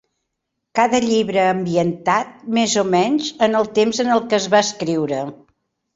[0.79, 5.21] Cada llibre ambientat, més o menys, en el temps en el que es va escriure.